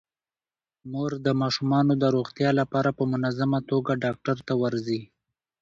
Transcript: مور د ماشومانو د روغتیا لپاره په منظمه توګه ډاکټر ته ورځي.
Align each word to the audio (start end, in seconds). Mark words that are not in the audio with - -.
مور 0.91 1.11
د 1.25 1.27
ماشومانو 1.41 1.93
د 2.01 2.03
روغتیا 2.15 2.49
لپاره 2.59 2.89
په 2.97 3.03
منظمه 3.13 3.59
توګه 3.71 3.91
ډاکټر 4.03 4.37
ته 4.47 4.53
ورځي. 4.61 5.01